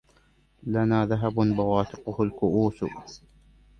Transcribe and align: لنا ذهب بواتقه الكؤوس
لنا 0.63 1.05
ذهب 1.05 1.33
بواتقه 1.33 2.23
الكؤوس 2.23 2.83